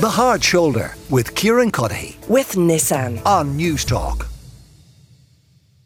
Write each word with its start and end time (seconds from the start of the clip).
The 0.00 0.08
Hard 0.08 0.42
Shoulder 0.42 0.94
with 1.10 1.34
Kieran 1.34 1.70
Cuddihy 1.70 2.26
with 2.26 2.52
Nissan 2.52 3.20
on 3.26 3.58
Newstalk. 3.58 4.26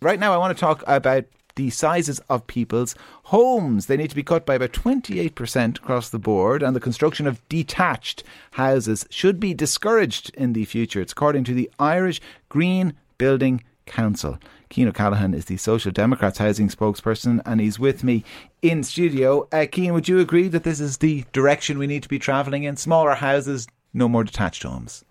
Right 0.00 0.20
now, 0.20 0.32
I 0.32 0.36
want 0.36 0.56
to 0.56 0.60
talk 0.60 0.84
about 0.86 1.24
the 1.56 1.70
sizes 1.70 2.20
of 2.28 2.46
people's 2.46 2.94
homes. 3.24 3.86
They 3.86 3.96
need 3.96 4.10
to 4.10 4.14
be 4.14 4.22
cut 4.22 4.46
by 4.46 4.54
about 4.54 4.70
28% 4.70 5.78
across 5.78 6.10
the 6.10 6.20
board, 6.20 6.62
and 6.62 6.76
the 6.76 6.80
construction 6.80 7.26
of 7.26 7.42
detached 7.48 8.22
houses 8.52 9.04
should 9.10 9.40
be 9.40 9.52
discouraged 9.52 10.32
in 10.36 10.52
the 10.52 10.64
future. 10.64 11.00
It's 11.00 11.10
according 11.10 11.42
to 11.44 11.52
the 11.52 11.68
Irish 11.80 12.20
Green 12.48 12.94
Building 13.18 13.64
Council. 13.84 14.38
Cian 14.70 14.86
O'Callaghan 14.86 15.34
is 15.34 15.46
the 15.46 15.56
Social 15.56 15.90
Democrats 15.90 16.38
housing 16.38 16.68
spokesperson, 16.68 17.42
and 17.44 17.60
he's 17.60 17.80
with 17.80 18.04
me 18.04 18.22
in 18.62 18.84
studio. 18.84 19.48
Uh, 19.50 19.66
Cian, 19.74 19.92
would 19.92 20.06
you 20.06 20.20
agree 20.20 20.46
that 20.46 20.62
this 20.62 20.78
is 20.78 20.98
the 20.98 21.24
direction 21.32 21.78
we 21.78 21.88
need 21.88 22.04
to 22.04 22.08
be 22.08 22.20
travelling 22.20 22.62
in? 22.62 22.76
Smaller 22.76 23.16
houses, 23.16 23.66
no 23.94 24.08
more 24.08 24.24
detached 24.24 24.64
homes. 24.64 25.04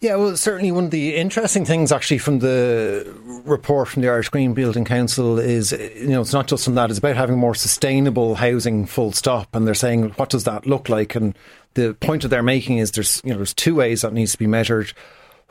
Yeah, 0.00 0.16
well, 0.16 0.36
certainly 0.36 0.72
one 0.72 0.84
of 0.84 0.90
the 0.90 1.16
interesting 1.16 1.64
things 1.64 1.90
actually 1.90 2.18
from 2.18 2.40
the 2.40 3.10
report 3.46 3.88
from 3.88 4.02
the 4.02 4.08
Irish 4.08 4.28
Green 4.28 4.52
Building 4.52 4.84
Council 4.84 5.38
is, 5.38 5.72
you 5.72 6.08
know, 6.08 6.20
it's 6.20 6.34
not 6.34 6.48
just 6.48 6.64
from 6.64 6.74
that, 6.74 6.90
it's 6.90 6.98
about 6.98 7.16
having 7.16 7.38
more 7.38 7.54
sustainable 7.54 8.34
housing 8.34 8.84
full 8.84 9.12
stop. 9.12 9.54
And 9.56 9.66
they're 9.66 9.74
saying, 9.74 10.10
what 10.10 10.28
does 10.28 10.44
that 10.44 10.66
look 10.66 10.90
like? 10.90 11.14
And 11.14 11.36
the 11.74 11.94
point 11.94 12.22
that 12.22 12.28
they're 12.28 12.42
making 12.42 12.76
is 12.76 12.92
there's, 12.92 13.22
you 13.24 13.30
know, 13.30 13.36
there's 13.36 13.54
two 13.54 13.74
ways 13.74 14.02
that 14.02 14.12
needs 14.12 14.32
to 14.32 14.38
be 14.38 14.46
measured. 14.46 14.92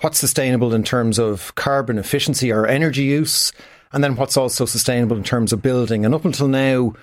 What's 0.02 0.20
sustainable 0.20 0.76
in 0.76 0.84
terms 0.84 1.18
of 1.18 1.56
carbon 1.56 1.98
efficiency 1.98 2.52
or 2.52 2.68
energy 2.68 3.04
use, 3.04 3.52
and 3.94 4.04
then 4.04 4.16
what's 4.16 4.38
also 4.38 4.66
sustainable 4.66 5.18
in 5.18 5.24
terms 5.24 5.54
of 5.54 5.62
building. 5.64 6.06
And 6.06 6.14
up 6.14 6.26
until 6.26 6.48
now, 6.48 6.94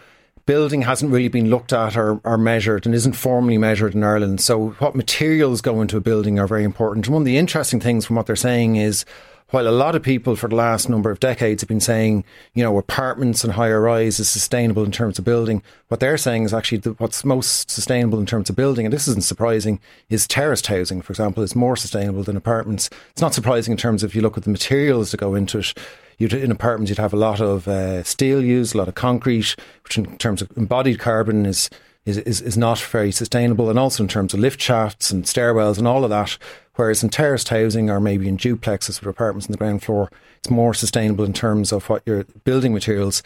building 0.47 0.83
hasn't 0.83 1.13
really 1.13 1.29
been 1.29 1.51
looked 1.51 1.73
at 1.73 1.97
or, 1.97 2.21
or, 2.25 2.37
measured 2.37 2.87
and 2.87 2.95
isn't 2.95 3.15
formally 3.15 3.59
measured 3.59 3.95
in 3.95 4.03
Ireland. 4.03 4.41
So, 4.41 4.71
what 4.79 4.95
materials 4.95 5.61
go 5.61 5.81
into 5.81 5.97
a 5.97 6.01
building 6.01 6.39
are 6.39 6.47
very 6.47 6.65
important. 6.65 7.07
And 7.07 7.15
one 7.15 7.23
of 7.23 7.27
the 7.27 7.39
interesting 7.39 7.81
things 7.81 8.05
from 8.05 8.17
what 8.17 8.27
they're 8.27 8.37
saying 8.37 8.77
is 8.77 9.05
while 9.53 9.69
a 9.69 9.71
lot 9.71 9.95
of 9.95 10.03
people 10.03 10.35
for 10.35 10.49
the 10.49 10.57
last 10.57 10.89
number 10.89 11.11
of 11.11 11.21
decades 11.21 11.63
have 11.63 11.69
been 11.69 11.79
saying, 11.79 12.25
you 12.55 12.63
know, 12.63 12.79
apartments 12.79 13.45
and 13.45 13.53
higher 13.53 13.81
rise 13.81 14.19
is 14.19 14.29
sustainable 14.29 14.83
in 14.83 14.91
terms 14.91 15.19
of 15.19 15.25
building, 15.25 15.63
what 15.89 16.01
they're 16.01 16.17
saying 16.17 16.45
is 16.45 16.55
actually 16.55 16.79
what's 16.95 17.25
most 17.25 17.71
sustainable 17.71 18.19
in 18.19 18.27
terms 18.27 18.49
of 18.49 18.57
building, 18.57 18.87
and 18.87 18.93
this 18.93 19.07
isn't 19.07 19.25
surprising, 19.25 19.79
is 20.09 20.27
terraced 20.27 20.67
housing, 20.67 21.03
for 21.03 21.13
example, 21.13 21.43
is 21.43 21.55
more 21.55 21.77
sustainable 21.77 22.23
than 22.23 22.37
apartments. 22.37 22.89
It's 23.11 23.21
not 23.21 23.35
surprising 23.35 23.73
in 23.73 23.79
terms 23.79 24.03
of 24.03 24.11
if 24.11 24.17
you 24.17 24.23
look 24.23 24.39
at 24.39 24.45
the 24.45 24.51
materials 24.51 25.11
that 25.11 25.21
go 25.21 25.35
into 25.35 25.59
it 25.59 25.75
you'd, 26.19 26.33
in 26.33 26.51
apartments, 26.51 26.89
you'd 26.89 26.99
have 26.99 27.13
a 27.13 27.17
lot 27.17 27.41
of 27.41 27.69
uh, 27.69 28.03
steel 28.05 28.43
used, 28.43 28.75
a 28.75 28.79
lot 28.79 28.89
of 28.89 28.95
concrete, 28.95 29.55
which 29.85 29.99
in 29.99 30.17
terms 30.17 30.41
of 30.41 30.51
embodied 30.57 30.99
carbon 30.99 31.45
is, 31.45 31.69
is, 32.05 32.19
is, 32.19 32.41
is 32.41 32.57
not 32.57 32.79
very 32.79 33.13
sustainable. 33.13 33.71
And 33.71 33.79
also 33.79 34.03
in 34.03 34.09
terms 34.09 34.35
of 34.35 34.41
lift 34.41 34.61
shafts 34.61 35.11
and 35.11 35.25
stairwells 35.25 35.79
and 35.79 35.87
all 35.87 36.05
of 36.05 36.11
that. 36.11 36.37
Whereas 36.75 37.03
in 37.03 37.11
terraced 37.11 37.51
housing 37.51 37.91
or 37.91 38.01
maybe 38.01 38.29
in 38.29 38.37
duplexes 38.37 39.01
with 39.01 39.09
apartments 39.09 39.47
on 39.47 39.53
the 39.53 39.59
ground 39.59 39.83
floor, 39.83 40.11
it's 40.39 40.51
more 40.51 40.75
sustainable 40.75 41.25
in 41.25 41.33
terms 41.33 41.73
of 41.73 41.89
what 41.89 42.03
your 42.07 42.25
building 42.45 42.73
materials. 42.73 43.23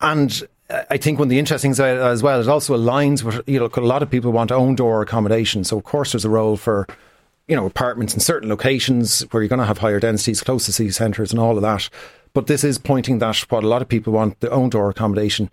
And 0.00 0.42
I 0.70 0.96
think 0.96 1.18
one 1.18 1.26
of 1.26 1.30
the 1.30 1.38
interesting 1.38 1.74
things 1.74 1.80
as 1.80 2.22
well, 2.22 2.40
it 2.40 2.48
also 2.48 2.76
aligns 2.76 3.22
with, 3.22 3.46
you 3.48 3.58
know, 3.58 3.68
a 3.74 3.80
lot 3.80 4.02
of 4.02 4.10
people 4.10 4.32
want 4.32 4.52
own 4.52 4.74
door 4.74 5.02
accommodation. 5.02 5.64
So, 5.64 5.76
of 5.76 5.84
course, 5.84 6.12
there's 6.12 6.24
a 6.24 6.30
role 6.30 6.56
for 6.56 6.86
you 7.46 7.56
know, 7.56 7.66
apartments 7.66 8.14
in 8.14 8.20
certain 8.20 8.48
locations 8.48 9.20
where 9.30 9.42
you're 9.42 9.48
going 9.48 9.58
to 9.58 9.66
have 9.66 9.78
higher 9.78 10.00
densities 10.00 10.42
close 10.42 10.64
to 10.66 10.72
city 10.72 10.90
centres 10.90 11.30
and 11.30 11.40
all 11.40 11.56
of 11.56 11.62
that. 11.62 11.90
But 12.32 12.46
this 12.46 12.64
is 12.64 12.78
pointing 12.78 13.18
that 13.18 13.36
what 13.50 13.64
a 13.64 13.68
lot 13.68 13.82
of 13.82 13.88
people 13.88 14.12
want, 14.12 14.40
the 14.40 14.50
own 14.50 14.70
door 14.70 14.90
accommodation, 14.90 15.50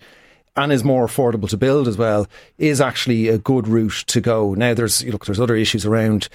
and 0.56 0.72
is 0.72 0.84
more 0.84 1.06
affordable 1.06 1.50
to 1.50 1.58
build 1.58 1.88
as 1.88 1.98
well, 1.98 2.28
is 2.58 2.82
actually 2.82 3.30
a 3.30 3.38
good 3.38 3.68
route 3.68 4.04
to 4.08 4.22
go. 4.22 4.54
Now, 4.54 4.74
there's 4.74 5.04
you 5.04 5.12
look, 5.12 5.26
there's 5.26 5.40
other 5.40 5.56
issues 5.56 5.86
around. 5.86 6.28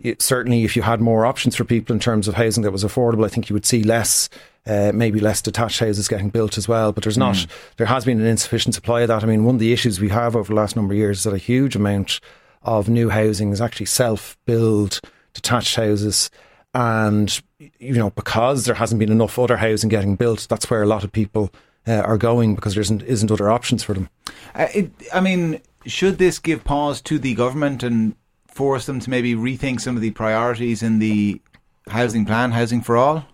It, 0.00 0.20
certainly, 0.20 0.64
if 0.64 0.74
you 0.74 0.82
had 0.82 1.00
more 1.00 1.24
options 1.24 1.54
for 1.54 1.64
people 1.64 1.94
in 1.94 2.00
terms 2.00 2.26
of 2.26 2.34
housing 2.34 2.64
that 2.64 2.72
was 2.72 2.84
affordable, 2.84 3.24
I 3.24 3.28
think 3.28 3.48
you 3.48 3.54
would 3.54 3.66
see 3.66 3.84
less, 3.84 4.28
uh, 4.66 4.90
maybe 4.92 5.20
less 5.20 5.40
detached 5.40 5.78
houses 5.78 6.08
getting 6.08 6.28
built 6.28 6.58
as 6.58 6.66
well. 6.66 6.92
But 6.92 7.04
there's 7.04 7.18
not, 7.18 7.36
mm. 7.36 7.46
there 7.76 7.86
has 7.86 8.04
been 8.04 8.20
an 8.20 8.26
insufficient 8.26 8.74
supply 8.74 9.02
of 9.02 9.08
that. 9.08 9.22
I 9.22 9.26
mean, 9.26 9.44
one 9.44 9.54
of 9.54 9.60
the 9.60 9.72
issues 9.72 10.00
we 10.00 10.08
have 10.08 10.34
over 10.34 10.48
the 10.48 10.60
last 10.60 10.74
number 10.74 10.92
of 10.92 10.98
years 10.98 11.18
is 11.18 11.24
that 11.24 11.34
a 11.34 11.38
huge 11.38 11.76
amount 11.76 12.20
of 12.62 12.88
new 12.88 13.10
housing 13.10 13.52
is 13.52 13.60
actually 13.60 13.86
self-build 13.86 15.00
detached 15.34 15.76
houses 15.76 16.30
and 16.74 17.42
you 17.78 17.94
know 17.94 18.10
because 18.10 18.64
there 18.64 18.74
hasn't 18.74 18.98
been 18.98 19.12
enough 19.12 19.38
other 19.38 19.56
housing 19.56 19.90
getting 19.90 20.16
built, 20.16 20.46
that's 20.48 20.70
where 20.70 20.82
a 20.82 20.86
lot 20.86 21.04
of 21.04 21.12
people 21.12 21.50
uh, 21.86 22.00
are 22.00 22.18
going 22.18 22.54
because 22.54 22.74
there 22.74 22.82
isn't 22.82 23.02
isn't 23.02 23.30
other 23.30 23.50
options 23.50 23.82
for 23.82 23.94
them. 23.94 24.08
Uh, 24.54 24.68
it, 24.74 24.90
I 25.12 25.20
mean, 25.20 25.60
should 25.86 26.18
this 26.18 26.38
give 26.38 26.64
pause 26.64 27.00
to 27.02 27.18
the 27.18 27.34
government 27.34 27.82
and 27.82 28.14
force 28.46 28.86
them 28.86 29.00
to 29.00 29.10
maybe 29.10 29.34
rethink 29.34 29.80
some 29.80 29.96
of 29.96 30.02
the 30.02 30.10
priorities 30.10 30.82
in 30.82 30.98
the 30.98 31.40
housing 31.88 32.24
plan, 32.24 32.52
housing 32.52 32.82
for 32.82 32.96
all? 32.96 33.26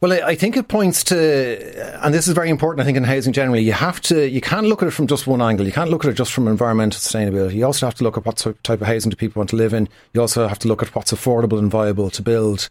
Well, 0.00 0.12
I 0.12 0.36
think 0.36 0.56
it 0.56 0.68
points 0.68 1.02
to, 1.04 2.04
and 2.04 2.14
this 2.14 2.28
is 2.28 2.34
very 2.34 2.50
important, 2.50 2.80
I 2.80 2.84
think, 2.84 2.96
in 2.96 3.02
housing 3.02 3.32
generally, 3.32 3.64
you 3.64 3.72
have 3.72 4.00
to, 4.02 4.28
you 4.28 4.40
can't 4.40 4.68
look 4.68 4.80
at 4.80 4.86
it 4.86 4.92
from 4.92 5.08
just 5.08 5.26
one 5.26 5.42
angle. 5.42 5.66
You 5.66 5.72
can't 5.72 5.90
look 5.90 6.04
at 6.04 6.10
it 6.12 6.14
just 6.14 6.32
from 6.32 6.46
environmental 6.46 7.00
sustainability. 7.00 7.54
You 7.54 7.66
also 7.66 7.84
have 7.84 7.96
to 7.96 8.04
look 8.04 8.16
at 8.16 8.24
what 8.24 8.36
type 8.62 8.80
of 8.80 8.86
housing 8.86 9.10
do 9.10 9.16
people 9.16 9.40
want 9.40 9.50
to 9.50 9.56
live 9.56 9.74
in. 9.74 9.88
You 10.14 10.20
also 10.20 10.46
have 10.46 10.60
to 10.60 10.68
look 10.68 10.84
at 10.84 10.94
what's 10.94 11.12
affordable 11.12 11.58
and 11.58 11.68
viable 11.68 12.10
to 12.10 12.22
build. 12.22 12.68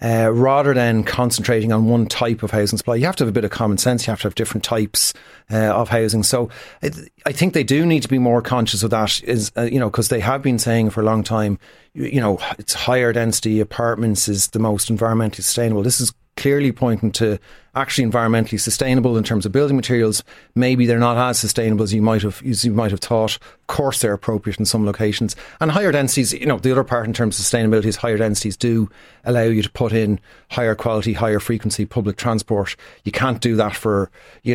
Uh, 0.00 0.30
rather 0.32 0.74
than 0.74 1.02
concentrating 1.02 1.72
on 1.72 1.86
one 1.86 2.06
type 2.06 2.42
of 2.44 2.52
housing 2.52 2.78
supply, 2.78 2.94
you 2.94 3.04
have 3.04 3.16
to 3.16 3.24
have 3.24 3.28
a 3.28 3.32
bit 3.32 3.44
of 3.44 3.50
common 3.50 3.76
sense. 3.78 4.06
You 4.06 4.12
have 4.12 4.20
to 4.20 4.28
have 4.28 4.34
different 4.36 4.62
types 4.62 5.12
uh, 5.50 5.56
of 5.56 5.88
housing. 5.88 6.22
So 6.22 6.50
it, 6.82 6.96
I 7.26 7.32
think 7.32 7.52
they 7.52 7.64
do 7.64 7.84
need 7.84 8.02
to 8.02 8.08
be 8.08 8.18
more 8.18 8.40
conscious 8.40 8.82
of 8.82 8.90
that. 8.90 9.22
Is 9.24 9.50
uh, 9.56 9.62
you 9.62 9.80
know 9.80 9.90
because 9.90 10.08
they 10.08 10.20
have 10.20 10.42
been 10.42 10.58
saying 10.58 10.90
for 10.90 11.00
a 11.00 11.04
long 11.04 11.24
time, 11.24 11.58
you, 11.94 12.04
you 12.04 12.20
know, 12.20 12.38
it's 12.58 12.74
higher 12.74 13.12
density 13.12 13.58
apartments 13.60 14.28
is 14.28 14.48
the 14.48 14.60
most 14.60 14.88
environmentally 14.88 15.36
sustainable. 15.36 15.82
This 15.82 16.00
is 16.00 16.12
clearly 16.36 16.70
pointing 16.70 17.10
to 17.10 17.38
actually 17.78 18.08
environmentally 18.08 18.60
sustainable 18.60 19.16
in 19.16 19.24
terms 19.24 19.46
of 19.46 19.52
building 19.52 19.76
materials. 19.76 20.24
Maybe 20.54 20.86
they're 20.86 20.98
not 20.98 21.16
as 21.16 21.38
sustainable 21.38 21.84
as 21.84 21.94
you 21.94 22.02
might 22.02 22.22
have 22.22 22.42
as 22.44 22.64
you 22.64 22.72
might 22.72 22.90
have 22.90 23.00
thought. 23.00 23.36
Of 23.36 23.66
course, 23.68 24.00
they're 24.00 24.12
appropriate 24.12 24.58
in 24.58 24.64
some 24.64 24.84
locations. 24.84 25.36
And 25.60 25.70
higher 25.70 25.92
densities, 25.92 26.32
you 26.32 26.46
know, 26.46 26.58
the 26.58 26.72
other 26.72 26.84
part 26.84 27.06
in 27.06 27.12
terms 27.12 27.38
of 27.38 27.44
sustainability 27.44 27.86
is 27.86 27.96
higher 27.96 28.16
densities 28.16 28.56
do 28.56 28.90
allow 29.24 29.42
you 29.42 29.62
to 29.62 29.70
put 29.70 29.92
in 29.92 30.18
higher 30.50 30.74
quality, 30.74 31.12
higher 31.12 31.38
frequency 31.38 31.84
public 31.84 32.16
transport. 32.16 32.76
You 33.04 33.12
can't 33.12 33.40
do 33.40 33.56
that 33.56 33.76
for, 33.76 34.10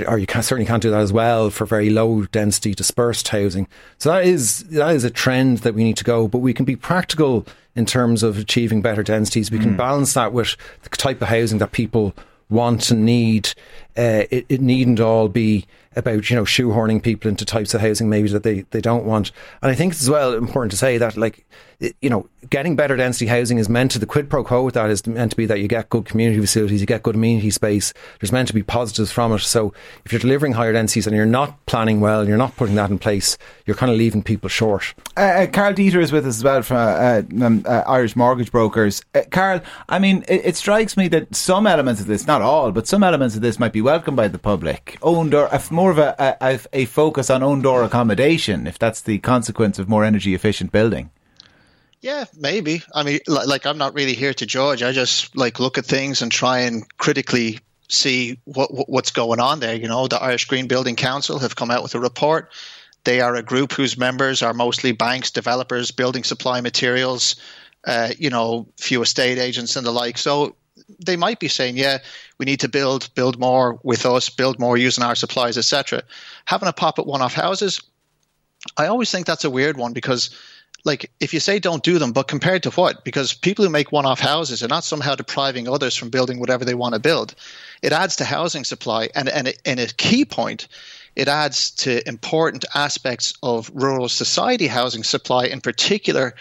or 0.07 0.17
you 0.17 0.25
can, 0.25 0.43
certainly 0.43 0.65
can't 0.65 0.81
do 0.81 0.89
that 0.89 1.01
as 1.01 1.13
well 1.13 1.49
for 1.49 1.65
very 1.65 1.89
low 1.89 2.23
density 2.25 2.73
dispersed 2.73 3.27
housing. 3.27 3.67
So 3.99 4.11
that 4.11 4.25
is 4.25 4.63
that 4.65 4.95
is 4.95 5.03
a 5.03 5.11
trend 5.11 5.59
that 5.59 5.75
we 5.75 5.83
need 5.83 5.97
to 5.97 6.03
go. 6.03 6.27
But 6.27 6.39
we 6.39 6.53
can 6.53 6.65
be 6.65 6.75
practical 6.75 7.45
in 7.75 7.85
terms 7.85 8.23
of 8.23 8.37
achieving 8.37 8.81
better 8.81 9.03
densities. 9.03 9.49
We 9.49 9.59
can 9.59 9.73
mm. 9.73 9.77
balance 9.77 10.13
that 10.13 10.33
with 10.33 10.55
the 10.83 10.89
type 10.89 11.21
of 11.21 11.27
housing 11.27 11.57
that 11.59 11.71
people 11.71 12.13
want 12.53 12.89
and 12.91 13.05
need. 13.05 13.53
Uh, 13.97 14.23
it, 14.31 14.45
it 14.47 14.61
needn't 14.61 14.99
all 14.99 15.27
be 15.27 15.65
about 15.95 16.29
you 16.29 16.35
know 16.35 16.43
shoehorning 16.43 17.01
people 17.01 17.29
into 17.29 17.45
types 17.45 17.73
of 17.73 17.81
housing 17.81 18.09
maybe 18.09 18.29
that 18.29 18.43
they, 18.43 18.61
they 18.71 18.81
don't 18.81 19.05
want. 19.05 19.31
And 19.61 19.71
I 19.71 19.75
think 19.75 19.93
it's 19.93 20.01
as 20.01 20.09
well 20.09 20.33
important 20.33 20.71
to 20.71 20.77
say 20.77 20.97
that 20.97 21.17
like 21.17 21.45
you 22.01 22.09
know 22.09 22.29
getting 22.49 22.75
better 22.75 22.95
density 22.95 23.27
housing 23.27 23.57
is 23.57 23.69
meant 23.69 23.91
to 23.91 23.99
the 23.99 24.05
quid 24.05 24.29
pro 24.29 24.43
quo 24.43 24.63
with 24.63 24.73
that 24.75 24.89
is 24.89 25.05
meant 25.07 25.31
to 25.31 25.37
be 25.37 25.45
that 25.45 25.59
you 25.59 25.67
get 25.67 25.89
good 25.89 26.05
community 26.05 26.39
facilities, 26.39 26.81
you 26.81 26.87
get 26.87 27.03
good 27.03 27.15
amenity 27.15 27.49
space. 27.49 27.93
There's 28.19 28.31
meant 28.31 28.47
to 28.49 28.53
be 28.53 28.63
positives 28.63 29.11
from 29.11 29.31
it. 29.33 29.39
So 29.39 29.73
if 30.05 30.11
you're 30.11 30.19
delivering 30.19 30.53
higher 30.53 30.73
densities 30.73 31.07
and 31.07 31.15
you're 31.15 31.25
not 31.25 31.65
planning 31.65 31.99
well 31.99 32.19
and 32.19 32.29
you're 32.29 32.37
not 32.37 32.55
putting 32.55 32.75
that 32.75 32.89
in 32.89 32.99
place, 32.99 33.37
you're 33.65 33.75
kind 33.75 33.91
of 33.91 33.97
leaving 33.97 34.23
people 34.23 34.49
short. 34.49 34.93
Uh, 35.17 35.21
uh, 35.21 35.47
Karl 35.47 35.73
Deeter 35.73 35.99
is 35.99 36.11
with 36.11 36.25
us 36.25 36.37
as 36.37 36.43
well 36.43 36.61
from 36.61 36.77
uh, 36.77 37.45
um, 37.45 37.63
uh, 37.65 37.83
Irish 37.87 38.15
Mortgage 38.15 38.51
Brokers. 38.51 39.01
Uh, 39.13 39.21
Karl, 39.31 39.61
I 39.89 39.99
mean, 39.99 40.23
it, 40.27 40.45
it, 40.45 40.55
strikes 40.55 40.95
me 40.95 41.07
that 41.09 41.35
some 41.35 41.67
elements 41.67 42.01
of 42.01 42.07
this, 42.07 42.27
not 42.27 42.41
all, 42.41 42.71
but 42.71 42.87
some 42.87 43.03
elements 43.03 43.35
of 43.35 43.41
this 43.41 43.59
might 43.59 43.73
be 43.73 43.81
welcomed 43.81 44.17
by 44.17 44.27
the 44.27 44.39
public. 44.39 44.97
Owned 45.01 45.33
or 45.33 45.49
more 45.71 45.82
of 45.91 45.97
a, 45.97 46.37
a, 46.41 46.59
a 46.73 46.85
focus 46.85 47.29
on 47.29 47.43
own 47.43 47.61
door 47.61 47.83
accommodation, 47.83 48.67
if 48.67 48.77
that's 48.77 49.01
the 49.01 49.19
consequence 49.19 49.79
of 49.79 49.89
more 49.89 50.03
energy 50.03 50.33
efficient 50.33 50.71
building. 50.71 51.09
Yeah, 52.01 52.25
maybe. 52.37 52.83
I 52.93 53.03
mean, 53.03 53.19
like, 53.27 53.65
I'm 53.65 53.77
not 53.77 53.93
really 53.93 54.13
here 54.13 54.33
to 54.33 54.45
judge. 54.45 54.83
I 54.83 54.91
just 54.91 55.35
like 55.37 55.59
look 55.59 55.77
at 55.77 55.85
things 55.85 56.21
and 56.21 56.31
try 56.31 56.59
and 56.59 56.85
critically 56.97 57.59
see 57.87 58.39
what, 58.43 58.89
what's 58.89 59.11
going 59.11 59.39
on 59.39 59.61
there. 59.61 59.75
You 59.75 59.87
know, 59.87 60.07
the 60.07 60.21
Irish 60.21 60.45
Green 60.45 60.67
Building 60.67 60.97
Council 60.97 61.39
have 61.39 61.55
come 61.55 61.71
out 61.71 61.81
with 61.81 61.95
a 61.95 61.99
report. 61.99 62.51
They 63.05 63.21
are 63.21 63.35
a 63.35 63.43
group 63.43 63.71
whose 63.71 63.97
members 63.97 64.41
are 64.41 64.53
mostly 64.53 64.91
banks, 64.91 65.31
developers, 65.31 65.91
building 65.91 66.23
supply 66.23 66.61
materials, 66.61 67.37
uh, 67.85 68.09
you 68.17 68.29
know, 68.29 68.67
few 68.77 69.01
estate 69.01 69.37
agents 69.37 69.75
and 69.75 69.85
the 69.85 69.91
like. 69.91 70.17
So 70.17 70.55
they 71.05 71.15
might 71.15 71.39
be 71.39 71.47
saying, 71.47 71.77
yeah, 71.77 71.99
we 72.37 72.45
need 72.45 72.61
to 72.61 72.69
build, 72.69 73.13
build 73.15 73.39
more 73.39 73.79
with 73.83 74.05
us, 74.05 74.29
build 74.29 74.59
more 74.59 74.77
using 74.77 75.03
our 75.03 75.15
supplies, 75.15 75.57
etc. 75.57 76.03
Having 76.45 76.69
a 76.69 76.73
pop 76.73 76.99
at 76.99 77.05
one-off 77.05 77.33
houses, 77.33 77.81
I 78.77 78.87
always 78.87 79.11
think 79.11 79.25
that's 79.25 79.43
a 79.43 79.49
weird 79.49 79.77
one 79.77 79.93
because 79.93 80.29
like 80.85 81.11
if 81.19 81.33
you 81.33 81.39
say 81.39 81.59
don't 81.59 81.83
do 81.83 81.97
them, 81.97 82.11
but 82.11 82.27
compared 82.27 82.63
to 82.63 82.71
what? 82.71 83.05
Because 83.05 83.33
people 83.33 83.63
who 83.63 83.71
make 83.71 83.91
one-off 83.91 84.19
houses 84.19 84.63
are 84.63 84.67
not 84.67 84.83
somehow 84.83 85.15
depriving 85.15 85.67
others 85.67 85.95
from 85.95 86.09
building 86.09 86.39
whatever 86.39 86.65
they 86.65 86.73
want 86.73 86.93
to 86.93 86.99
build. 86.99 87.35
It 87.81 87.93
adds 87.93 88.17
to 88.17 88.25
housing 88.25 88.63
supply, 88.63 89.09
and 89.15 89.29
and 89.29 89.53
and 89.65 89.79
a 89.79 89.87
key 89.87 90.25
point, 90.25 90.67
it 91.15 91.27
adds 91.27 91.71
to 91.71 92.05
important 92.07 92.65
aspects 92.75 93.33
of 93.41 93.71
rural 93.73 94.09
society 94.09 94.67
housing 94.67 95.03
supply, 95.03 95.45
in 95.45 95.61
particular, 95.61 96.35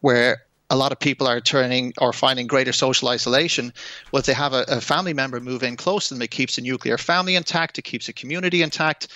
where 0.00 0.42
a 0.68 0.76
lot 0.76 0.92
of 0.92 0.98
people 0.98 1.26
are 1.26 1.40
turning 1.40 1.92
or 1.98 2.12
finding 2.12 2.46
greater 2.46 2.72
social 2.72 3.08
isolation. 3.08 3.72
Well, 4.10 4.20
if 4.20 4.26
they 4.26 4.32
have 4.34 4.52
a, 4.52 4.64
a 4.68 4.80
family 4.80 5.14
member 5.14 5.40
move 5.40 5.62
in 5.62 5.76
close 5.76 6.08
to 6.08 6.14
them, 6.14 6.22
it 6.22 6.30
keeps 6.30 6.58
a 6.58 6.60
nuclear 6.60 6.98
family 6.98 7.36
intact, 7.36 7.78
it 7.78 7.82
keeps 7.82 8.08
a 8.08 8.12
community 8.12 8.62
intact. 8.62 9.08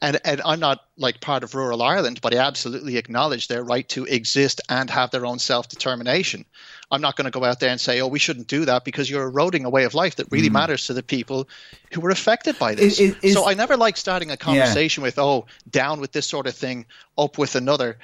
And, 0.00 0.20
and 0.24 0.40
I'm 0.44 0.60
not 0.60 0.84
like 0.96 1.20
part 1.20 1.42
of 1.42 1.56
rural 1.56 1.82
Ireland, 1.82 2.20
but 2.20 2.32
I 2.32 2.38
absolutely 2.38 2.98
acknowledge 2.98 3.48
their 3.48 3.64
right 3.64 3.88
to 3.88 4.04
exist 4.04 4.60
and 4.68 4.88
have 4.90 5.10
their 5.10 5.26
own 5.26 5.40
self 5.40 5.68
determination. 5.68 6.44
I'm 6.90 7.00
not 7.00 7.16
going 7.16 7.24
to 7.24 7.36
go 7.36 7.44
out 7.44 7.58
there 7.58 7.70
and 7.70 7.80
say, 7.80 8.00
oh, 8.00 8.06
we 8.06 8.20
shouldn't 8.20 8.46
do 8.46 8.64
that 8.66 8.84
because 8.84 9.10
you're 9.10 9.24
eroding 9.24 9.64
a 9.64 9.70
way 9.70 9.84
of 9.84 9.94
life 9.94 10.16
that 10.16 10.30
really 10.30 10.50
mm. 10.50 10.52
matters 10.52 10.86
to 10.86 10.94
the 10.94 11.02
people 11.02 11.48
who 11.92 12.00
were 12.00 12.10
affected 12.10 12.58
by 12.60 12.76
this. 12.76 13.00
Is, 13.00 13.16
is, 13.22 13.34
so 13.34 13.48
I 13.48 13.54
never 13.54 13.76
like 13.76 13.96
starting 13.96 14.30
a 14.30 14.36
conversation 14.36 15.02
yeah. 15.02 15.08
with, 15.08 15.18
oh, 15.18 15.46
down 15.68 16.00
with 16.00 16.12
this 16.12 16.28
sort 16.28 16.46
of 16.46 16.54
thing, 16.54 16.86
up 17.16 17.36
with 17.36 17.56
another. 17.56 17.98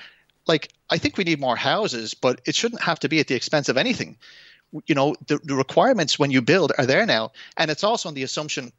Like, 0.46 0.72
I 0.90 0.98
think 0.98 1.16
we 1.16 1.24
need 1.24 1.40
more 1.40 1.56
houses, 1.56 2.14
but 2.14 2.40
it 2.46 2.54
shouldn't 2.54 2.82
have 2.82 3.00
to 3.00 3.08
be 3.08 3.20
at 3.20 3.28
the 3.28 3.34
expense 3.34 3.68
of 3.68 3.76
anything. 3.76 4.18
You 4.86 4.94
know, 4.94 5.14
the, 5.26 5.38
the 5.44 5.54
requirements 5.54 6.18
when 6.18 6.30
you 6.30 6.42
build 6.42 6.72
are 6.78 6.86
there 6.86 7.06
now. 7.06 7.32
And 7.56 7.70
it's 7.70 7.84
also 7.84 8.08
on 8.08 8.14
the 8.14 8.22
assumption 8.24 8.72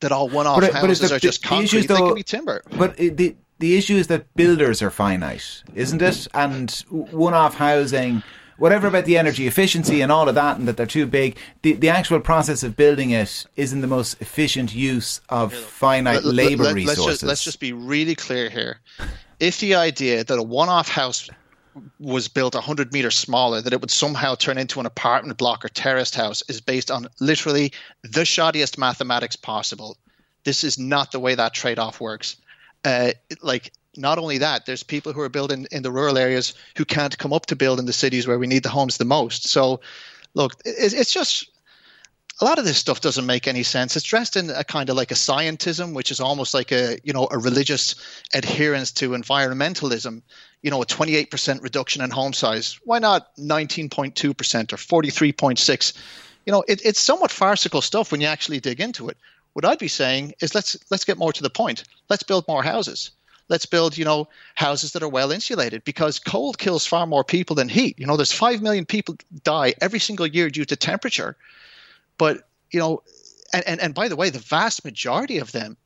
that 0.00 0.12
all 0.12 0.28
one-off 0.28 0.60
but, 0.60 0.72
houses 0.72 1.00
but 1.00 1.08
the, 1.08 1.16
are 1.16 1.18
just 1.18 1.42
the, 1.42 1.48
concrete. 1.48 1.86
Though, 1.86 1.94
they 1.94 2.00
can 2.00 2.14
be 2.14 2.22
timber. 2.22 2.62
But 2.76 2.96
the 2.96 3.36
the 3.58 3.76
issue 3.76 3.96
is 3.96 4.06
that 4.06 4.34
builders 4.34 4.80
are 4.80 4.90
finite, 4.90 5.62
isn't 5.74 6.00
it? 6.00 6.26
And 6.32 6.70
one-off 6.88 7.56
housing 7.56 8.22
whatever 8.60 8.86
about 8.86 9.06
the 9.06 9.16
energy 9.16 9.46
efficiency 9.46 10.02
and 10.02 10.12
all 10.12 10.28
of 10.28 10.34
that, 10.34 10.58
and 10.58 10.68
that 10.68 10.76
they're 10.76 10.86
too 10.86 11.06
big. 11.06 11.36
The 11.62 11.72
the 11.74 11.88
actual 11.88 12.20
process 12.20 12.62
of 12.62 12.76
building 12.76 13.10
it 13.10 13.46
isn't 13.56 13.80
the 13.80 13.86
most 13.86 14.20
efficient 14.20 14.74
use 14.74 15.20
of 15.28 15.52
finite 15.52 16.24
let, 16.24 16.34
labor 16.34 16.64
let, 16.64 16.74
resources. 16.74 17.06
Let's 17.06 17.06
just, 17.06 17.22
let's 17.24 17.44
just 17.44 17.60
be 17.60 17.72
really 17.72 18.14
clear 18.14 18.48
here. 18.48 18.80
If 19.40 19.58
the 19.58 19.74
idea 19.74 20.22
that 20.22 20.38
a 20.38 20.42
one-off 20.42 20.88
house 20.88 21.28
was 21.98 22.28
built 22.28 22.54
100 22.54 22.92
meters 22.92 23.16
smaller, 23.16 23.60
that 23.60 23.72
it 23.72 23.80
would 23.80 23.90
somehow 23.90 24.34
turn 24.34 24.58
into 24.58 24.80
an 24.80 24.86
apartment 24.86 25.38
block 25.38 25.64
or 25.64 25.68
terraced 25.68 26.14
house 26.14 26.42
is 26.48 26.60
based 26.60 26.90
on 26.90 27.08
literally 27.20 27.72
the 28.02 28.24
shoddiest 28.24 28.76
mathematics 28.76 29.36
possible. 29.36 29.96
This 30.44 30.62
is 30.62 30.78
not 30.78 31.12
the 31.12 31.20
way 31.20 31.34
that 31.34 31.54
trade 31.54 31.78
off 31.78 32.00
works. 32.00 32.36
Uh, 32.84 33.12
like 33.40 33.72
not 33.96 34.18
only 34.18 34.38
that, 34.38 34.66
there's 34.66 34.82
people 34.82 35.12
who 35.12 35.20
are 35.20 35.28
building 35.28 35.66
in 35.70 35.82
the 35.82 35.92
rural 35.92 36.18
areas 36.18 36.54
who 36.76 36.84
can't 36.84 37.16
come 37.16 37.32
up 37.32 37.46
to 37.46 37.56
build 37.56 37.78
in 37.78 37.86
the 37.86 37.92
cities 37.92 38.26
where 38.26 38.38
we 38.38 38.46
need 38.46 38.62
the 38.62 38.68
homes 38.68 38.98
the 38.98 39.04
most. 39.04 39.48
So, 39.48 39.80
look, 40.34 40.54
it's 40.64 41.12
just 41.12 41.50
a 42.40 42.44
lot 42.44 42.58
of 42.58 42.64
this 42.64 42.78
stuff 42.78 43.00
doesn't 43.00 43.26
make 43.26 43.46
any 43.46 43.62
sense. 43.62 43.96
It's 43.96 44.04
dressed 44.04 44.36
in 44.36 44.48
a 44.50 44.64
kind 44.64 44.88
of 44.88 44.96
like 44.96 45.10
a 45.10 45.14
scientism, 45.14 45.94
which 45.94 46.10
is 46.10 46.20
almost 46.20 46.54
like 46.54 46.72
a 46.72 46.98
you 47.04 47.12
know 47.12 47.28
a 47.30 47.38
religious 47.38 47.94
adherence 48.34 48.92
to 48.92 49.10
environmentalism. 49.10 50.22
You 50.62 50.70
know, 50.70 50.82
a 50.82 50.86
28% 50.86 51.62
reduction 51.62 52.02
in 52.02 52.10
home 52.10 52.34
size. 52.34 52.78
Why 52.84 52.98
not 52.98 53.34
19.2% 53.36 54.72
or 54.74 54.76
43.6? 54.76 55.96
You 56.44 56.52
know, 56.52 56.62
it, 56.68 56.84
it's 56.84 57.00
somewhat 57.00 57.30
farcical 57.30 57.80
stuff 57.80 58.12
when 58.12 58.20
you 58.20 58.26
actually 58.26 58.60
dig 58.60 58.78
into 58.78 59.08
it. 59.08 59.16
What 59.54 59.64
I'd 59.64 59.78
be 59.78 59.88
saying 59.88 60.34
is 60.40 60.54
let's 60.54 60.76
let's 60.90 61.04
get 61.04 61.16
more 61.18 61.32
to 61.32 61.42
the 61.42 61.50
point. 61.50 61.84
Let's 62.08 62.22
build 62.22 62.46
more 62.48 62.62
houses 62.62 63.10
let's 63.50 63.66
build 63.66 63.98
you 63.98 64.04
know 64.04 64.28
houses 64.54 64.92
that 64.92 65.02
are 65.02 65.08
well 65.08 65.32
insulated 65.32 65.84
because 65.84 66.18
cold 66.20 66.56
kills 66.56 66.86
far 66.86 67.06
more 67.06 67.24
people 67.24 67.56
than 67.56 67.68
heat 67.68 67.98
you 67.98 68.06
know 68.06 68.16
there's 68.16 68.32
5 68.32 68.62
million 68.62 68.86
people 68.86 69.16
die 69.42 69.74
every 69.80 69.98
single 69.98 70.26
year 70.26 70.48
due 70.48 70.64
to 70.64 70.76
temperature 70.76 71.36
but 72.20 72.46
you 72.70 72.78
know 72.78 73.02
and, 73.54 73.66
and, 73.66 73.80
and 73.80 73.94
by 73.94 74.08
the 74.08 74.14
way 74.14 74.28
the 74.28 74.38
vast 74.38 74.84
majority 74.84 75.38
of 75.38 75.50
them 75.52 75.76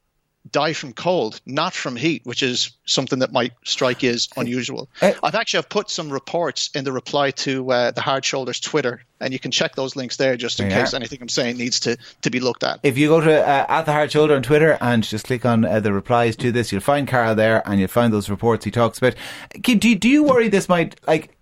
die 0.51 0.75
from 0.75 0.93
cold, 0.93 1.41
not 1.47 1.73
from 1.73 1.97
heat, 1.97 2.21
which 2.25 2.43
is 2.43 2.73
something 2.85 3.21
that 3.21 3.33
might 3.33 3.53
strike 3.65 4.03
you 4.03 4.11
as 4.11 4.29
unusual. 4.37 4.91
I've 5.01 5.35
actually 5.35 5.59
I've 5.59 5.71
put 5.71 5.89
some 5.89 6.11
reports 6.11 6.69
in 6.75 6.85
the 6.85 6.93
reply 6.93 7.31
to 7.31 7.71
uh, 7.71 7.91
the 7.93 8.03
Hard 8.03 8.25
Shoulders 8.27 8.61
Twitter, 8.61 9.03
and 9.21 9.33
you 9.33 9.39
can 9.39 9.51
check 9.51 9.75
those 9.75 9.97
links 9.97 10.19
there 10.19 10.37
just 10.37 10.61
in 10.61 10.69
yeah. 10.69 10.83
case 10.83 10.93
anything 10.93 11.21
I'm 11.23 11.31
saying 11.31 11.57
needs 11.57 11.81
to, 11.81 11.97
to 12.23 12.31
be 12.31 12.41
looked 12.41 12.63
at. 12.63 12.81
If 12.83 12.99
you 12.99 13.09
go 13.09 13.21
to 13.23 13.41
uh, 13.41 13.67
at 13.69 13.85
the 13.85 13.93
Hard 13.93 14.13
Shoulder 14.13 14.37
on 14.37 14.43
Twitter 14.43 14.77
and 14.83 15.03
just 15.03 15.27
click 15.27 15.47
on 15.47 15.65
uh, 15.65 15.81
the 15.81 15.95
replies 15.95 16.37
to 16.37 16.53
this, 16.53 16.73
you'll 16.73 16.83
find 16.83 17.09
Karl 17.09 17.35
there, 17.35 17.67
and 17.67 17.81
you'll 17.81 17.89
find 17.89 18.13
those 18.13 18.29
reports 18.29 18.67
he 18.67 18.71
talks 18.71 18.99
about. 18.99 19.15
Do, 19.63 19.77
do 19.77 20.09
you 20.09 20.25
worry 20.25 20.49
this 20.49 20.69
might 20.69 21.01
like, 21.07 21.35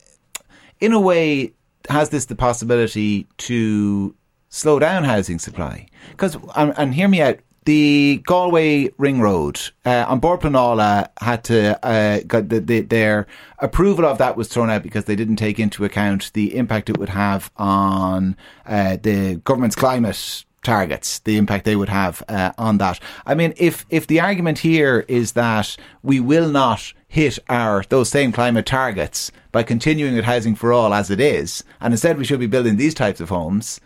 in 0.79 0.93
a 0.93 1.01
way, 1.01 1.55
has 1.89 2.11
this 2.11 2.27
the 2.27 2.37
possibility 2.37 3.27
to 3.39 4.15
slow 4.53 4.79
down 4.79 5.05
housing 5.05 5.39
supply? 5.39 5.89
Because 6.11 6.37
and, 6.55 6.73
and 6.77 6.95
hear 6.95 7.09
me 7.09 7.21
out 7.21 7.39
the 7.65 8.21
Galway 8.27 8.91
Ring 8.99 9.21
Road 9.21 9.61
uh, 9.85 10.05
on 10.09 10.21
Pleanála 10.21 11.09
had 11.21 11.45
to 11.45 11.87
uh, 11.87 12.21
got 12.27 12.49
the, 12.49 12.61
the, 12.61 12.81
their 12.81 13.27
approval 13.61 14.05
of 14.05 14.19
that 14.19 14.37
was 14.37 14.49
thrown 14.49 14.71
out 14.71 14.83
because 14.83 15.05
they 15.05 15.17
didn't 15.17 15.37
take 15.37 15.61
into 15.61 15.85
account 15.85 16.33
the 16.33 16.57
impact 16.57 16.91
it 16.91 16.99
would 16.99 17.11
have 17.11 17.51
on 17.57 18.37
uh, 18.67 18.97
the 19.01 19.37
government's 19.45 19.77
climate 19.77 20.45
targets, 20.63 21.21
the 21.21 21.37
impact 21.37 21.65
they 21.65 21.77
would 21.77 21.89
have 21.89 22.23
uh, 22.29 22.53
on 22.59 22.79
that. 22.79 22.99
I 23.27 23.35
mean, 23.35 23.55
if 23.57 23.87
if 23.91 24.07
the 24.07 24.21
argument 24.21 24.59
here 24.59 25.05
is 25.09 25.33
that 25.33 25.77
we 26.03 26.19
will 26.21 26.49
not 26.49 26.93
hit 27.09 27.39
our 27.49 27.85
those 27.89 28.09
same 28.09 28.33
climate 28.33 28.67
targets 28.67 29.31
by 29.53 29.63
continuing 29.63 30.15
with 30.17 30.25
housing 30.25 30.55
for 30.55 30.73
all 30.73 30.95
as 30.95 31.11
it 31.11 31.21
is, 31.21 31.63
and 31.81 31.93
instead 31.95 32.19
we 32.19 32.25
should 32.25 32.41
be 32.41 32.47
building 32.47 32.77
these 32.77 32.95
types 32.95 33.21
of 33.21 33.29
homes, 33.29 33.81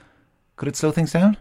could 0.56 0.68
it 0.68 0.76
slow 0.76 0.90
things 0.90 1.12
down? 1.12 1.36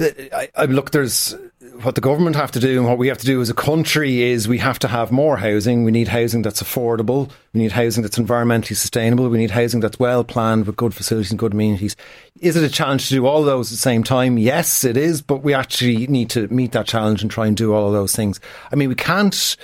I, 0.00 0.48
I, 0.54 0.64
look, 0.66 0.92
there's 0.92 1.34
what 1.82 1.96
the 1.96 2.00
government 2.00 2.36
have 2.36 2.52
to 2.52 2.60
do 2.60 2.78
and 2.78 2.86
what 2.86 2.98
we 2.98 3.08
have 3.08 3.18
to 3.18 3.26
do 3.26 3.40
as 3.40 3.50
a 3.50 3.54
country 3.54 4.22
is 4.22 4.46
we 4.46 4.58
have 4.58 4.78
to 4.80 4.88
have 4.88 5.10
more 5.10 5.36
housing. 5.36 5.82
We 5.82 5.90
need 5.90 6.06
housing 6.06 6.42
that's 6.42 6.62
affordable. 6.62 7.30
We 7.52 7.60
need 7.62 7.72
housing 7.72 8.02
that's 8.02 8.18
environmentally 8.18 8.76
sustainable. 8.76 9.28
We 9.28 9.38
need 9.38 9.50
housing 9.50 9.80
that's 9.80 9.98
well 9.98 10.22
planned 10.22 10.66
with 10.66 10.76
good 10.76 10.94
facilities 10.94 11.30
and 11.32 11.38
good 11.38 11.52
amenities. 11.52 11.96
Is 12.40 12.54
it 12.54 12.62
a 12.62 12.68
challenge 12.68 13.08
to 13.08 13.14
do 13.14 13.26
all 13.26 13.42
those 13.42 13.70
at 13.70 13.74
the 13.74 13.76
same 13.78 14.04
time? 14.04 14.38
Yes, 14.38 14.84
it 14.84 14.96
is, 14.96 15.20
but 15.20 15.42
we 15.42 15.52
actually 15.52 16.06
need 16.06 16.30
to 16.30 16.46
meet 16.46 16.72
that 16.72 16.86
challenge 16.86 17.22
and 17.22 17.30
try 17.30 17.48
and 17.48 17.56
do 17.56 17.74
all 17.74 17.88
of 17.88 17.92
those 17.92 18.14
things. 18.14 18.38
I 18.70 18.76
mean, 18.76 18.88
we 18.88 18.94
can't 18.94 19.56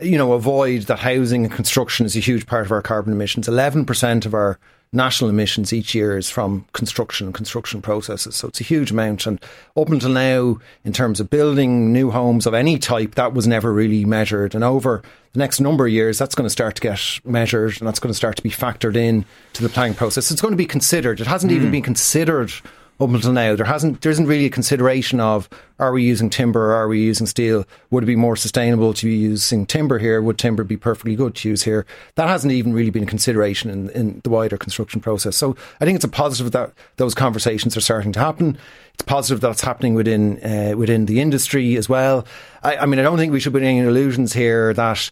you 0.00 0.18
know, 0.18 0.32
avoid 0.32 0.82
that 0.82 0.98
housing 0.98 1.44
and 1.44 1.52
construction 1.52 2.06
is 2.06 2.16
a 2.16 2.20
huge 2.20 2.46
part 2.46 2.66
of 2.66 2.72
our 2.72 2.82
carbon 2.82 3.12
emissions. 3.12 3.48
11% 3.48 4.26
of 4.26 4.34
our 4.34 4.58
national 4.92 5.28
emissions 5.28 5.72
each 5.72 5.94
year 5.94 6.16
is 6.16 6.30
from 6.30 6.64
construction 6.72 7.26
and 7.26 7.34
construction 7.34 7.82
processes. 7.82 8.36
So 8.36 8.48
it's 8.48 8.60
a 8.60 8.64
huge 8.64 8.90
amount. 8.90 9.26
And 9.26 9.42
up 9.76 9.90
until 9.90 10.10
now, 10.10 10.58
in 10.84 10.92
terms 10.92 11.20
of 11.20 11.28
building 11.28 11.92
new 11.92 12.10
homes 12.10 12.46
of 12.46 12.54
any 12.54 12.78
type, 12.78 13.14
that 13.16 13.34
was 13.34 13.46
never 13.46 13.72
really 13.72 14.04
measured. 14.04 14.54
And 14.54 14.64
over 14.64 15.02
the 15.32 15.38
next 15.38 15.60
number 15.60 15.86
of 15.86 15.92
years, 15.92 16.18
that's 16.18 16.34
going 16.34 16.46
to 16.46 16.50
start 16.50 16.76
to 16.76 16.80
get 16.80 17.00
measured 17.24 17.78
and 17.80 17.86
that's 17.86 18.00
going 18.00 18.12
to 18.12 18.16
start 18.16 18.36
to 18.36 18.42
be 18.42 18.50
factored 18.50 18.96
in 18.96 19.24
to 19.52 19.62
the 19.62 19.68
planning 19.68 19.94
process. 19.94 20.30
It's 20.30 20.40
going 20.40 20.52
to 20.52 20.58
be 20.58 20.66
considered. 20.66 21.20
It 21.20 21.26
hasn't 21.26 21.52
mm. 21.52 21.56
even 21.56 21.70
been 21.70 21.82
considered 21.82 22.52
up 23.00 23.10
until 23.10 23.32
now. 23.32 23.54
There 23.54 23.66
hasn't 23.66 24.00
there 24.00 24.10
isn't 24.10 24.26
really 24.26 24.46
a 24.46 24.50
consideration 24.50 25.20
of 25.20 25.48
are 25.78 25.92
we 25.92 26.02
using 26.02 26.30
timber 26.30 26.72
or 26.72 26.74
are 26.74 26.88
we 26.88 27.00
using 27.00 27.26
steel? 27.26 27.64
Would 27.90 28.02
it 28.02 28.06
be 28.06 28.16
more 28.16 28.36
sustainable 28.36 28.92
to 28.94 29.06
be 29.06 29.14
using 29.14 29.66
timber 29.66 29.98
here? 29.98 30.20
Would 30.20 30.38
timber 30.38 30.64
be 30.64 30.76
perfectly 30.76 31.14
good 31.14 31.36
to 31.36 31.48
use 31.48 31.62
here? 31.62 31.86
That 32.16 32.28
hasn't 32.28 32.52
even 32.52 32.72
really 32.72 32.90
been 32.90 33.04
a 33.04 33.06
consideration 33.06 33.70
in, 33.70 33.90
in 33.90 34.20
the 34.24 34.30
wider 34.30 34.58
construction 34.58 35.00
process. 35.00 35.36
So 35.36 35.56
I 35.80 35.84
think 35.84 35.96
it's 35.96 36.04
a 36.04 36.08
positive 36.08 36.52
that 36.52 36.72
those 36.96 37.14
conversations 37.14 37.76
are 37.76 37.80
starting 37.80 38.12
to 38.12 38.20
happen. 38.20 38.58
It's 38.94 39.04
positive 39.04 39.40
that 39.42 39.50
it's 39.52 39.60
happening 39.60 39.94
within 39.94 40.42
uh, 40.44 40.76
within 40.76 41.06
the 41.06 41.20
industry 41.20 41.76
as 41.76 41.88
well. 41.88 42.26
I, 42.64 42.78
I 42.78 42.86
mean, 42.86 42.98
I 42.98 43.02
don't 43.02 43.18
think 43.18 43.32
we 43.32 43.38
should 43.38 43.52
put 43.52 43.62
any 43.62 43.78
illusions 43.78 44.32
here 44.32 44.74
that 44.74 45.10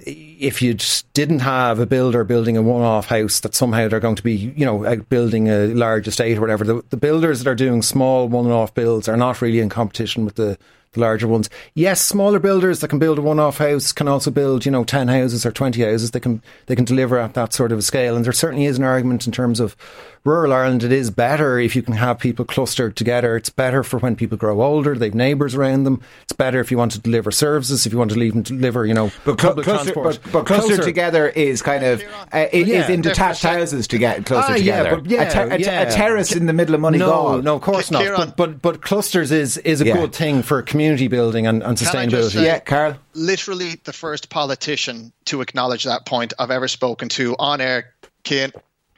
if 0.00 0.62
you 0.62 0.74
just 0.74 1.12
didn't 1.12 1.40
have 1.40 1.78
a 1.80 1.86
builder 1.86 2.24
building 2.24 2.56
a 2.56 2.62
one-off 2.62 3.06
house 3.06 3.40
that 3.40 3.54
somehow 3.54 3.88
they're 3.88 4.00
going 4.00 4.14
to 4.16 4.22
be, 4.22 4.52
you 4.56 4.64
know, 4.64 4.96
building 5.08 5.48
a 5.48 5.66
large 5.68 6.06
estate 6.06 6.38
or 6.38 6.40
whatever, 6.40 6.64
the, 6.64 6.82
the 6.90 6.96
builders 6.96 7.42
that 7.42 7.50
are 7.50 7.54
doing 7.54 7.82
small 7.82 8.28
one-off 8.28 8.74
builds 8.74 9.08
are 9.08 9.16
not 9.16 9.42
really 9.42 9.60
in 9.60 9.68
competition 9.68 10.24
with 10.24 10.36
the 10.36 10.58
the 10.98 11.04
larger 11.04 11.28
ones. 11.28 11.48
Yes, 11.74 12.04
smaller 12.04 12.38
builders 12.38 12.80
that 12.80 12.88
can 12.88 12.98
build 12.98 13.18
a 13.18 13.22
one-off 13.22 13.58
house 13.58 13.92
can 13.92 14.08
also 14.08 14.30
build, 14.30 14.66
you 14.66 14.72
know, 14.72 14.84
ten 14.84 15.08
houses 15.08 15.46
or 15.46 15.52
twenty 15.52 15.82
houses. 15.82 16.10
They 16.10 16.20
can 16.20 16.42
they 16.66 16.76
can 16.76 16.84
deliver 16.84 17.18
at 17.18 17.34
that 17.34 17.52
sort 17.52 17.72
of 17.72 17.78
a 17.78 17.82
scale. 17.82 18.16
And 18.16 18.24
there 18.24 18.32
certainly 18.32 18.66
is 18.66 18.78
an 18.78 18.84
argument 18.84 19.26
in 19.26 19.32
terms 19.32 19.60
of 19.60 19.76
rural 20.24 20.52
Ireland. 20.52 20.82
It 20.82 20.92
is 20.92 21.10
better 21.10 21.58
if 21.58 21.74
you 21.74 21.82
can 21.82 21.94
have 21.94 22.18
people 22.18 22.44
clustered 22.44 22.96
together. 22.96 23.36
It's 23.36 23.50
better 23.50 23.82
for 23.82 23.98
when 23.98 24.16
people 24.16 24.36
grow 24.36 24.62
older. 24.62 24.94
They've 24.94 25.14
neighbours 25.14 25.54
around 25.54 25.84
them. 25.84 26.02
It's 26.22 26.32
better 26.32 26.60
if 26.60 26.70
you 26.70 26.78
want 26.78 26.92
to 26.92 27.00
deliver 27.00 27.30
services. 27.30 27.86
If 27.86 27.92
you 27.92 27.98
want 27.98 28.10
to 28.10 28.18
leave 28.18 28.34
them 28.34 28.42
deliver, 28.42 28.84
you 28.84 28.94
know, 28.94 29.10
but 29.24 29.38
public 29.38 29.64
cluster, 29.64 29.92
transport. 29.92 30.20
But, 30.24 30.32
but 30.32 30.46
clustered 30.46 30.76
closer. 30.76 30.82
together 30.82 31.28
is 31.28 31.62
kind 31.62 31.84
of 31.84 32.02
uh, 32.32 32.46
yeah, 32.52 32.84
is 32.84 32.90
in 32.90 33.00
detached 33.00 33.42
houses 33.42 33.86
to 33.88 33.98
get 33.98 34.26
closer 34.26 34.52
ah, 34.52 34.56
together. 34.56 34.88
Yeah, 34.88 34.94
but 34.94 35.06
yeah, 35.06 35.22
a, 35.22 35.30
ter- 35.30 35.54
a, 35.54 35.58
yeah. 35.58 35.80
a, 35.82 35.90
terrace 35.90 36.34
in 36.34 36.46
the 36.46 36.52
middle 36.52 36.74
of 36.74 36.80
Money 36.80 36.98
No, 36.98 37.40
no, 37.40 37.56
of 37.56 37.62
course 37.62 37.90
not. 37.90 38.04
But, 38.16 38.36
but 38.36 38.62
but 38.62 38.82
clusters 38.82 39.32
is 39.32 39.56
is 39.58 39.80
a 39.80 39.84
good 39.84 40.14
thing 40.14 40.42
for 40.42 40.62
community 40.62 40.87
building 40.96 41.46
and, 41.46 41.62
and 41.62 41.76
sustainability. 41.76 42.32
Say, 42.32 42.44
yeah, 42.44 42.58
Karl. 42.60 42.96
Literally 43.14 43.80
the 43.84 43.92
first 43.92 44.30
politician 44.30 45.12
to 45.26 45.40
acknowledge 45.40 45.84
that 45.84 46.06
point 46.06 46.32
I've 46.38 46.50
ever 46.50 46.68
spoken 46.68 47.08
to 47.10 47.36
on 47.38 47.60
air. 47.60 47.94
Cian, 48.24 48.52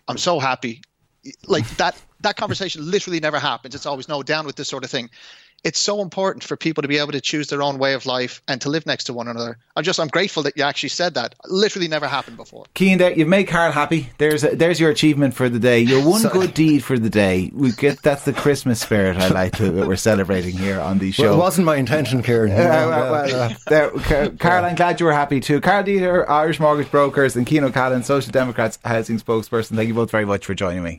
I'm 0.09 0.18
so 0.18 0.40
happy 0.40 0.82
like 1.47 1.68
that 1.76 2.00
that 2.20 2.37
conversation 2.37 2.90
literally 2.90 3.20
never 3.20 3.38
happens. 3.38 3.75
It's 3.75 3.87
always 3.87 4.09
no 4.09 4.23
down 4.23 4.47
with 4.47 4.56
this 4.56 4.68
sort 4.68 4.85
of 4.85 4.90
thing. 4.90 5.11
It's 5.62 5.79
so 5.79 6.00
important 6.00 6.43
for 6.43 6.57
people 6.57 6.83
to 6.83 6.88
be 6.88 6.99
able 6.99 7.12
to 7.12 7.21
choose 7.21 7.49
their 7.49 7.62
own 7.62 7.79
way 7.79 7.93
of 7.95 8.07
life 8.07 8.40
and 8.49 8.61
to 8.62 8.71
live 8.71 8.87
next 8.87 9.05
to 9.05 9.12
one 9.12 9.29
another. 9.29 9.59
I'm 9.76 9.85
just 9.85 10.00
I'm 10.00 10.09
grateful 10.09 10.43
that 10.45 10.57
you 10.57 10.62
actually 10.62 10.88
said 10.88 11.14
that. 11.14 11.35
Literally 11.47 11.87
never 11.88 12.07
happened 12.09 12.37
before. 12.37 12.64
Cian, 12.76 12.99
there, 12.99 13.12
you've 13.12 13.29
made 13.29 13.45
Karl 13.45 13.71
happy. 13.73 14.11
There's 14.19 14.43
a, 14.45 14.57
there's 14.57 14.81
your 14.81 14.90
achievement 14.90 15.35
for 15.35 15.49
the 15.49 15.59
day. 15.59 15.81
Your 15.81 16.07
one 16.07 16.23
So- 16.23 16.31
good 16.31 16.55
deed 16.55 16.83
for 16.83 16.99
the 16.99 17.11
day. 17.11 17.50
We 17.55 17.73
get 17.73 18.02
that's 18.02 18.25
the 18.25 18.33
Christmas 18.33 18.81
spirit 18.81 19.17
I 19.19 19.29
like 19.29 19.57
to, 19.57 19.71
that 19.71 19.87
we're 19.87 19.97
celebrating 19.97 20.57
here 20.57 20.81
on 20.81 20.99
the 20.99 21.12
show. 21.12 21.25
Well, 21.25 21.35
it 21.35 21.38
wasn't 21.38 21.67
my 21.67 21.76
intention, 21.76 22.23
Kieran. 22.23 22.52
Uh, 22.52 22.55
well, 22.57 23.12
well, 23.12 23.43
uh, 23.43 23.55
there, 23.67 23.90
Karl, 24.38 24.64
I'm 24.64 24.76
glad 24.76 24.99
you 25.00 25.07
were 25.07 25.12
happy 25.12 25.40
too. 25.40 25.61
Karl 25.61 25.83
Deeter, 25.83 26.29
Irish 26.31 26.59
Mortgage 26.59 26.90
Brokers, 26.90 27.37
and 27.37 27.47
Cian 27.49 27.64
O'Callaghan, 27.64 28.02
Social 28.02 28.33
Democrats 28.33 28.79
Housing 28.85 29.19
Spokesperson. 29.19 29.76
Thank 29.76 29.88
you 29.88 29.95
both 29.95 30.11
very 30.11 30.25
much 30.25 30.47
for 30.47 30.55
joining 30.55 30.83
me. 30.83 30.99